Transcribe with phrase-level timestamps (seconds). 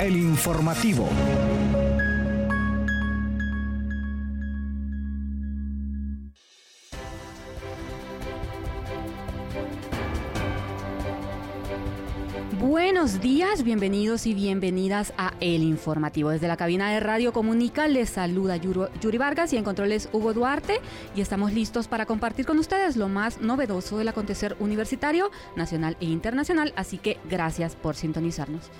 [0.00, 1.06] El informativo.
[12.58, 16.30] Buenos días, bienvenidos y bienvenidas a El Informativo.
[16.30, 20.80] Desde la cabina de Radio Comunica les saluda Yuri Vargas y en controles Hugo Duarte
[21.14, 26.06] y estamos listos para compartir con ustedes lo más novedoso del acontecer universitario, nacional e
[26.06, 28.70] internacional, así que gracias por sintonizarnos.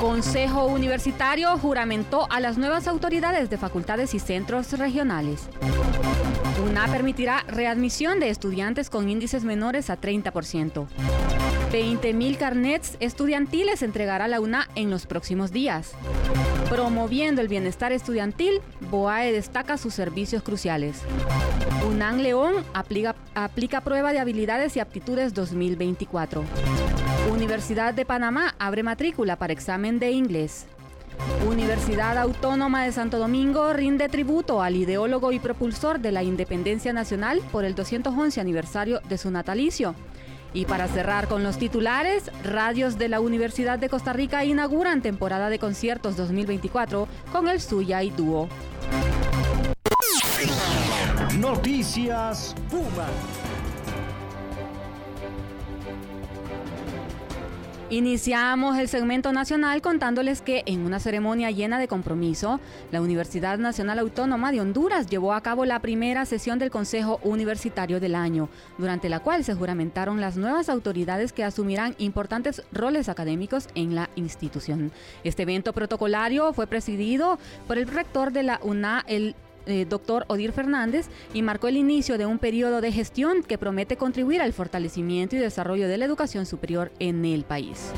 [0.00, 5.48] Consejo Universitario juramentó a las nuevas autoridades de facultades y centros regionales.
[6.64, 10.86] UNA permitirá readmisión de estudiantes con índices menores a 30%.
[11.72, 15.92] 20.000 carnets estudiantiles entregará la UNA en los próximos días.
[16.70, 21.02] Promoviendo el bienestar estudiantil, BOAE destaca sus servicios cruciales.
[21.96, 26.44] UNAM León aplica, aplica prueba de habilidades y aptitudes 2024.
[27.32, 30.66] Universidad de Panamá abre matrícula para examen de inglés.
[31.48, 37.40] Universidad Autónoma de Santo Domingo rinde tributo al ideólogo y propulsor de la independencia nacional
[37.50, 39.94] por el 211 aniversario de su natalicio.
[40.52, 45.48] Y para cerrar con los titulares, radios de la Universidad de Costa Rica inauguran temporada
[45.48, 48.50] de conciertos 2024 con el Suya y Dúo.
[51.46, 53.06] Noticias Puma.
[57.88, 62.58] Iniciamos el segmento nacional contándoles que en una ceremonia llena de compromiso,
[62.90, 68.00] la Universidad Nacional Autónoma de Honduras llevó a cabo la primera sesión del Consejo Universitario
[68.00, 73.68] del año, durante la cual se juramentaron las nuevas autoridades que asumirán importantes roles académicos
[73.76, 74.90] en la institución.
[75.22, 77.38] Este evento protocolario fue presidido
[77.68, 79.36] por el rector de la UNA, el
[79.66, 83.96] eh, doctor Odir Fernández y marcó el inicio de un periodo de gestión que promete
[83.96, 87.92] contribuir al fortalecimiento y desarrollo de la educación superior en el país.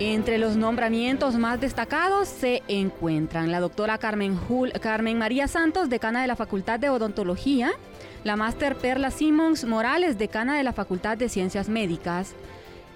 [0.00, 4.38] Entre los nombramientos más destacados se encuentran la doctora Carmen,
[4.80, 7.72] Carmen María Santos, decana de la Facultad de Odontología,
[8.22, 12.34] la máster Perla Simons Morales, decana de la Facultad de Ciencias Médicas,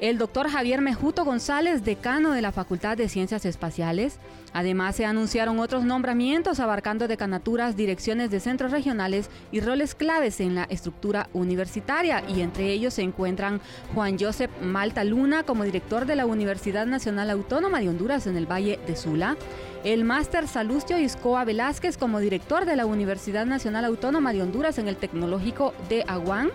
[0.02, 4.18] el doctor Javier Mejuto González, decano de la Facultad de Ciencias Espaciales.
[4.52, 10.56] Además, se anunciaron otros nombramientos abarcando decanaturas, direcciones de centros regionales y roles claves en
[10.56, 13.60] la estructura universitaria, y entre ellos se encuentran
[13.94, 18.50] Juan Josep Malta Luna como director de la Universidad Nacional Autónoma de Honduras en el
[18.50, 19.36] Valle de Sula,
[19.84, 24.88] el máster Salustio Iscoa Velázquez como director de la Universidad Nacional Autónoma de Honduras en
[24.88, 26.50] el Tecnológico de Aguán,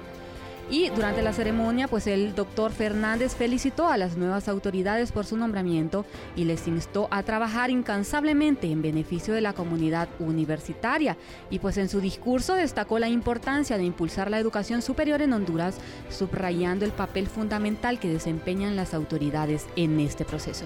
[0.69, 5.37] y durante la ceremonia, pues el doctor Fernández felicitó a las nuevas autoridades por su
[5.37, 6.05] nombramiento
[6.35, 11.17] y les instó a trabajar incansablemente en beneficio de la comunidad universitaria.
[11.49, 15.77] Y pues en su discurso destacó la importancia de impulsar la educación superior en Honduras,
[16.09, 20.65] subrayando el papel fundamental que desempeñan las autoridades en este proceso.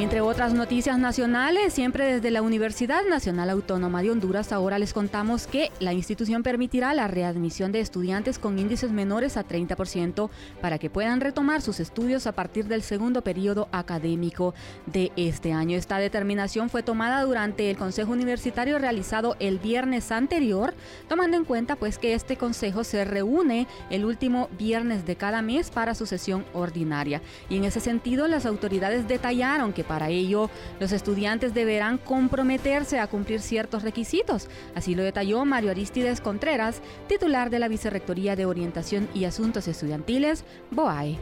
[0.00, 5.48] Entre otras noticias nacionales, siempre desde la Universidad Nacional Autónoma de Honduras, ahora les contamos
[5.48, 10.88] que la institución permitirá la readmisión de estudiantes con índices menores a 30% para que
[10.88, 14.54] puedan retomar sus estudios a partir del segundo periodo académico
[14.86, 15.76] de este año.
[15.76, 20.74] Esta determinación fue tomada durante el Consejo Universitario realizado el viernes anterior,
[21.08, 25.70] tomando en cuenta pues que este consejo se reúne el último viernes de cada mes
[25.70, 27.20] para su sesión ordinaria.
[27.50, 33.08] Y en ese sentido, las autoridades detallaron que para ello, los estudiantes deberán comprometerse a
[33.08, 34.48] cumplir ciertos requisitos.
[34.74, 40.44] Así lo detalló Mario Aristides Contreras, titular de la Vicerrectoría de Orientación y Asuntos Estudiantiles,
[40.70, 41.18] BOAE.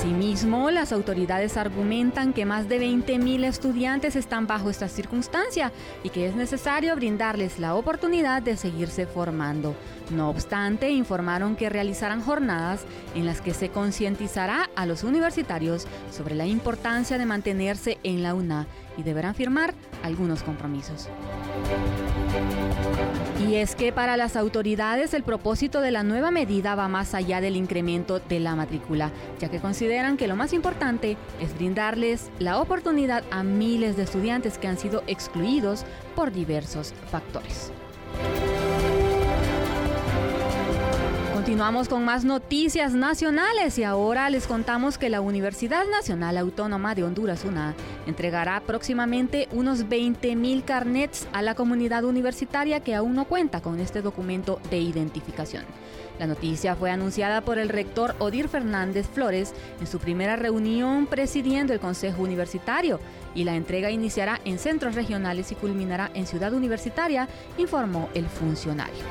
[0.00, 5.72] Asimismo, las autoridades argumentan que más de 20.000 estudiantes están bajo esta circunstancia
[6.02, 9.76] y que es necesario brindarles la oportunidad de seguirse formando.
[10.08, 16.34] No obstante, informaron que realizarán jornadas en las que se concientizará a los universitarios sobre
[16.34, 21.08] la importancia de mantenerse en la UNA y deberán firmar algunos compromisos.
[23.48, 27.40] Y es que para las autoridades el propósito de la nueva medida va más allá
[27.40, 32.60] del incremento de la matrícula, ya que consideran que lo más importante es brindarles la
[32.60, 35.84] oportunidad a miles de estudiantes que han sido excluidos
[36.14, 37.72] por diversos factores.
[41.50, 47.02] Continuamos con más noticias nacionales y ahora les contamos que la Universidad Nacional Autónoma de
[47.02, 47.74] Honduras, UNA,
[48.06, 54.00] entregará próximamente unos 20.000 carnets a la comunidad universitaria que aún no cuenta con este
[54.00, 55.64] documento de identificación.
[56.20, 61.72] La noticia fue anunciada por el rector Odir Fernández Flores en su primera reunión presidiendo
[61.72, 63.00] el Consejo Universitario
[63.34, 69.02] y la entrega iniciará en centros regionales y culminará en Ciudad Universitaria, informó el funcionario.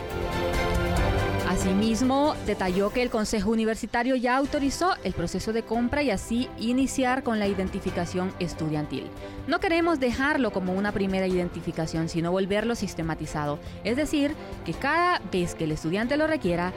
[1.59, 7.21] Asimismo, detalló que el Consejo Universitario ya autorizó el proceso de compra y así iniciar
[7.21, 9.07] con la identificación estudiantil.
[9.45, 15.53] No queremos dejarlo como una primera identificación, sino volverlo sistematizado, es decir, que cada vez
[15.53, 16.71] que el estudiante lo requiera,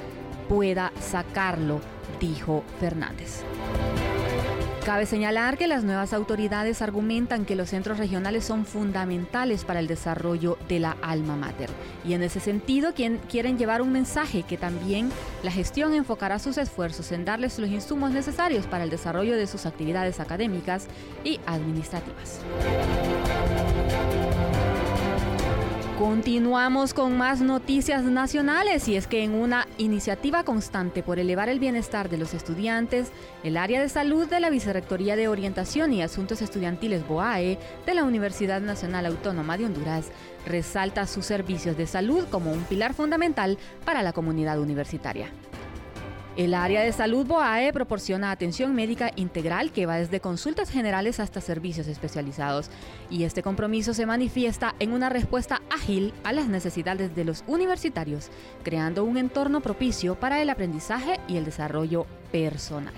[0.49, 1.81] pueda sacarlo,
[2.19, 3.44] dijo Fernández.
[4.84, 9.87] Cabe señalar que las nuevas autoridades argumentan que los centros regionales son fundamentales para el
[9.87, 11.70] desarrollo de la alma mater
[12.05, 15.12] y en ese sentido quieren llevar un mensaje que también
[15.44, 19.67] la gestión enfocará sus esfuerzos en darles los insumos necesarios para el desarrollo de sus
[19.67, 20.88] actividades académicas
[21.23, 22.40] y administrativas.
[26.02, 31.60] Continuamos con más noticias nacionales y es que en una iniciativa constante por elevar el
[31.60, 33.12] bienestar de los estudiantes,
[33.44, 37.56] el área de salud de la Vicerrectoría de Orientación y Asuntos Estudiantiles BOAE
[37.87, 40.10] de la Universidad Nacional Autónoma de Honduras
[40.44, 45.28] resalta sus servicios de salud como un pilar fundamental para la comunidad universitaria.
[46.34, 51.43] El área de salud BOAE proporciona atención médica integral que va desde consultas generales hasta
[51.43, 52.70] servicios especializados
[53.11, 58.31] y este compromiso se manifiesta en una respuesta ágil a las necesidades de los universitarios,
[58.62, 62.94] creando un entorno propicio para el aprendizaje y el desarrollo personal.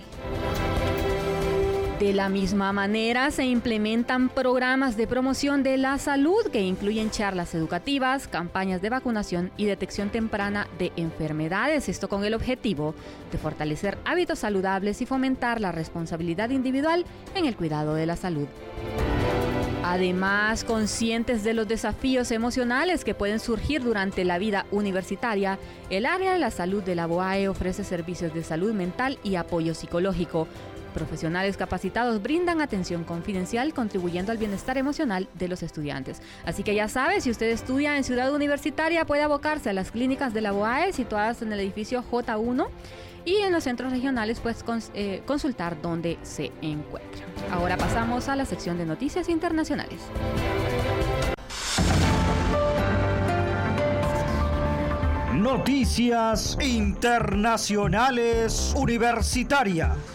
[1.99, 7.55] De la misma manera, se implementan programas de promoción de la salud que incluyen charlas
[7.55, 12.97] educativas, campañas de vacunación y detección temprana de enfermedades, esto con el objetivo
[13.31, 17.05] de fortalecer hábitos saludables y fomentar la responsabilidad individual
[17.37, 18.49] en el cuidado de la salud.
[19.87, 25.59] Además, conscientes de los desafíos emocionales que pueden surgir durante la vida universitaria,
[25.91, 29.75] el área de la salud de la BOAE ofrece servicios de salud mental y apoyo
[29.75, 30.49] psicológico
[30.95, 36.23] Profesionales capacitados brindan atención confidencial contribuyendo al bienestar emocional de los estudiantes.
[36.47, 40.33] Así que ya sabe, si usted estudia en Ciudad Universitaria puede abocarse a las clínicas
[40.33, 42.69] de la BOAE situadas en el edificio J1
[43.25, 44.65] y en los centros regionales pues
[44.95, 47.25] eh, consultar dónde se encuentra.
[47.51, 50.01] Ahora pasamos a la sección de noticias internacionales.
[55.35, 60.14] Noticias Internacionales Universitarias.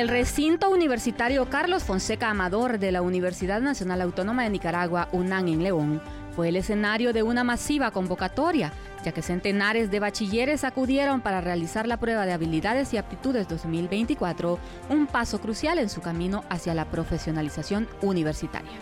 [0.00, 5.62] El recinto universitario Carlos Fonseca Amador de la Universidad Nacional Autónoma de Nicaragua, UNAN en
[5.62, 6.00] León,
[6.34, 8.72] fue el escenario de una masiva convocatoria,
[9.04, 14.58] ya que centenares de bachilleres acudieron para realizar la prueba de habilidades y aptitudes 2024,
[14.88, 18.72] un paso crucial en su camino hacia la profesionalización universitaria.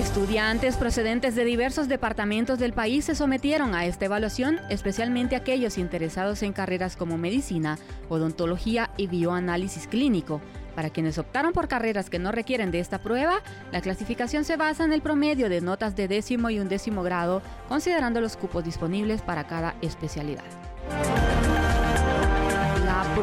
[0.00, 6.42] Estudiantes procedentes de diversos departamentos del país se sometieron a esta evaluación, especialmente aquellos interesados
[6.42, 10.40] en carreras como medicina, odontología y bioanálisis clínico.
[10.74, 13.42] Para quienes optaron por carreras que no requieren de esta prueba,
[13.72, 18.22] la clasificación se basa en el promedio de notas de décimo y undécimo grado, considerando
[18.22, 20.69] los cupos disponibles para cada especialidad.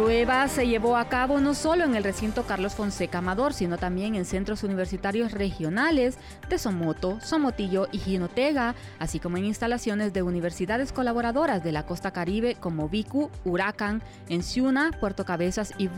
[0.08, 4.16] Prueba se llevó a cabo no solo en el recinto Carlos Fonseca Amador, sino también
[4.16, 6.18] en centros universitarios regionales
[6.48, 12.12] de Somoto, Somotillo y Jinotega, así como en instalaciones de universidades colaboradoras de la costa
[12.12, 15.90] caribe como Vicu, Huracán, Enciuna, Puerto Cabezas y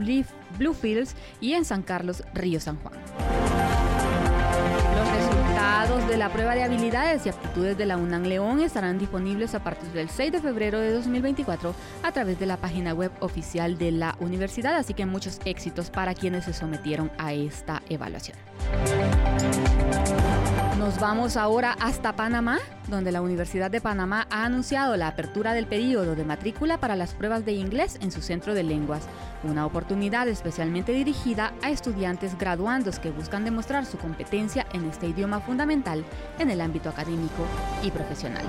[0.57, 3.28] Bluefields y en San Carlos, Río San Juan
[5.69, 9.87] de la prueba de habilidades y aptitudes de la UNAM León estarán disponibles a partir
[9.89, 14.15] del 6 de febrero de 2024 a través de la página web oficial de la
[14.19, 18.35] universidad, así que muchos éxitos para quienes se sometieron a esta evaluación.
[20.99, 26.13] Vamos ahora hasta Panamá, donde la Universidad de Panamá ha anunciado la apertura del periodo
[26.13, 29.07] de matrícula para las pruebas de inglés en su centro de lenguas,
[29.43, 35.39] una oportunidad especialmente dirigida a estudiantes graduandos que buscan demostrar su competencia en este idioma
[35.39, 36.03] fundamental
[36.37, 37.45] en el ámbito académico
[37.81, 38.43] y profesional.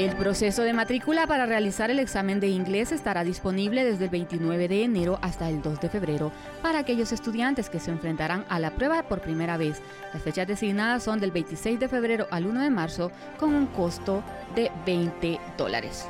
[0.00, 4.66] El proceso de matrícula para realizar el examen de inglés estará disponible desde el 29
[4.66, 8.70] de enero hasta el 2 de febrero para aquellos estudiantes que se enfrentarán a la
[8.70, 9.82] prueba por primera vez.
[10.14, 14.24] Las fechas designadas son del 26 de febrero al 1 de marzo con un costo
[14.54, 16.06] de 20 dólares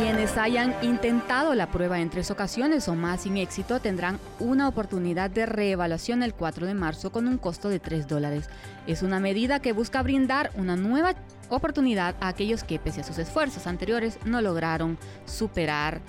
[0.00, 5.30] Quienes hayan intentado la prueba en tres ocasiones o más sin éxito tendrán una oportunidad
[5.30, 8.50] de reevaluación el 4 de marzo con un costo de 3 dólares.
[8.88, 11.14] Es una medida que busca brindar una nueva
[11.56, 16.00] oportunidad a aquellos que, pese a sus esfuerzos anteriores, no lograron superar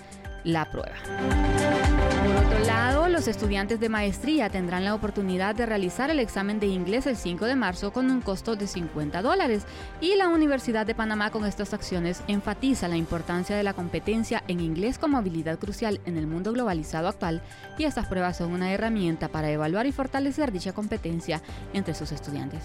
[0.44, 0.96] la prueba.
[1.08, 6.68] Por otro lado, los estudiantes de maestría tendrán la oportunidad de realizar el examen de
[6.68, 9.64] inglés el 5 de marzo con un costo de 50 dólares
[10.02, 14.60] y la Universidad de Panamá con estas acciones enfatiza la importancia de la competencia en
[14.60, 17.42] inglés como habilidad crucial en el mundo globalizado actual
[17.78, 21.42] y estas pruebas son una herramienta para evaluar y fortalecer dicha competencia
[21.74, 22.64] entre sus estudiantes.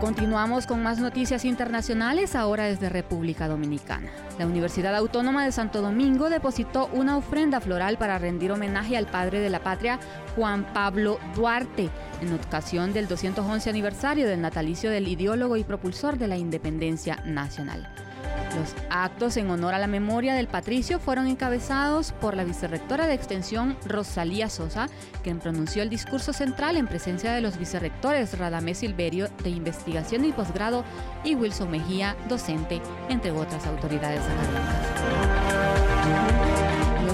[0.00, 4.12] Continuamos con más noticias internacionales ahora desde República Dominicana.
[4.38, 9.40] La Universidad Autónoma de Santo Domingo depositó una ofrenda floral para rendir homenaje al padre
[9.40, 9.98] de la patria,
[10.36, 11.90] Juan Pablo Duarte,
[12.22, 17.92] en ocasión del 211 aniversario del natalicio del ideólogo y propulsor de la independencia nacional.
[18.56, 23.14] Los actos en honor a la memoria del patricio fueron encabezados por la vicerrectora de
[23.14, 24.88] Extensión Rosalía Sosa,
[25.22, 30.32] quien pronunció el discurso central en presencia de los vicerrectores Radamés Silverio de Investigación y
[30.32, 30.84] Posgrado
[31.24, 34.98] y Wilson Mejía, docente, entre otras autoridades académicas.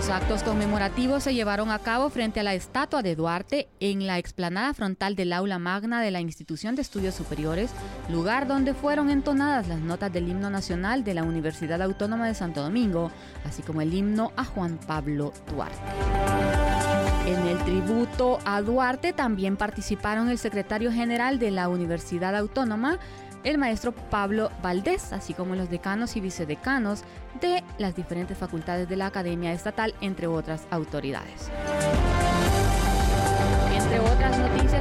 [0.04, 4.18] Los actos conmemorativos se llevaron a cabo frente a la estatua de Duarte en la
[4.18, 7.70] explanada frontal del aula magna de la Institución de Estudios Superiores,
[8.10, 12.60] lugar donde fueron entonadas las notas del himno nacional de la Universidad Autónoma de Santo
[12.60, 13.10] Domingo,
[13.46, 15.80] así como el himno a Juan Pablo Duarte.
[17.24, 22.98] En el tributo a Duarte también participaron el secretario general de la Universidad Autónoma,
[23.44, 27.04] el maestro Pablo Valdés, así como los decanos y vicedecanos
[27.40, 31.50] de las diferentes facultades de la Academia Estatal, entre otras autoridades.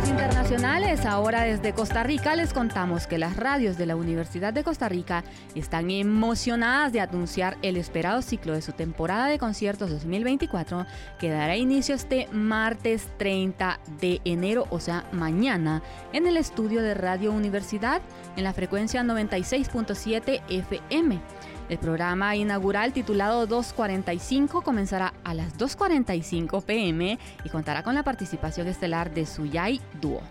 [0.10, 4.90] Internacionales, ahora desde Costa Rica les contamos que las radios de la Universidad de Costa
[4.90, 5.24] Rica
[5.56, 10.86] están emocionadas de anunciar el esperado ciclo de su temporada de conciertos 2024
[11.20, 15.82] que dará inicio este martes 30 de enero, o sea, mañana,
[16.12, 18.02] en el estudio de Radio Universidad
[18.36, 21.22] en la frecuencia 96.7 FM.
[21.70, 28.68] El programa inaugural titulado 245 comenzará a las 2.45 pm y contará con la participación
[28.68, 30.22] estelar de Suyai Duo.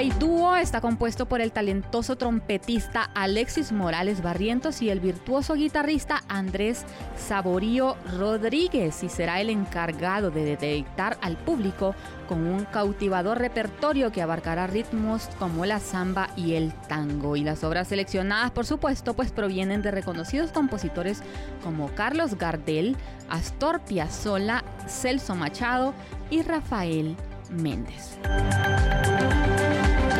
[0.00, 6.22] Suyai Dúo está compuesto por el talentoso trompetista Alexis Morales Barrientos y el virtuoso guitarrista
[6.26, 6.86] Andrés
[7.18, 11.94] Saborío Rodríguez y será el encargado de detectar al público
[12.30, 17.36] con un cautivador repertorio que abarcará ritmos como la samba y el tango.
[17.36, 21.22] Y las obras seleccionadas, por supuesto, pues provienen de reconocidos compositores
[21.62, 22.96] como Carlos Gardel,
[23.28, 25.92] Astor Piazzolla, Celso Machado
[26.30, 27.16] y Rafael
[27.50, 28.18] Méndez.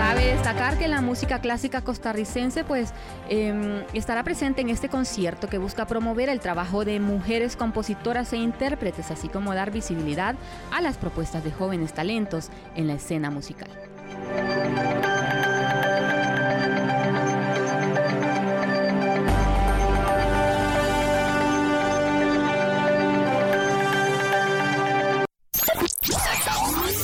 [0.00, 2.95] Cabe destacar que la música clásica costarricense pues
[3.28, 8.38] em, estará presente en este concierto que busca promover el trabajo de mujeres compositoras e
[8.38, 10.37] intérpretes, así como dar visibilidad
[10.73, 13.69] a las propuestas de jóvenes talentos en la escena musical.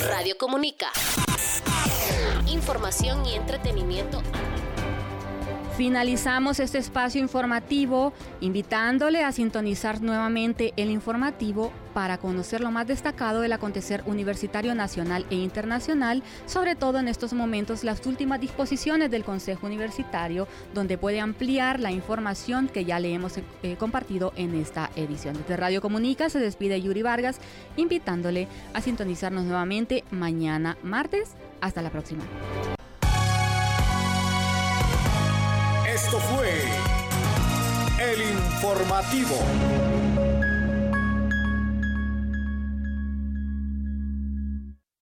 [0.08, 0.86] Radio Comunica.
[2.56, 4.22] Información y entretenimiento.
[5.76, 13.42] Finalizamos este espacio informativo invitándole a sintonizar nuevamente el informativo para conocer lo más destacado
[13.42, 19.22] del acontecer universitario nacional e internacional, sobre todo en estos momentos las últimas disposiciones del
[19.22, 24.90] Consejo Universitario, donde puede ampliar la información que ya le hemos eh, compartido en esta
[24.96, 25.36] edición.
[25.36, 27.38] Desde Radio Comunica se despide Yuri Vargas,
[27.76, 31.34] invitándole a sintonizarnos nuevamente mañana martes.
[31.60, 32.24] Hasta la próxima.
[36.16, 36.62] Esto fue
[37.98, 39.95] el informativo.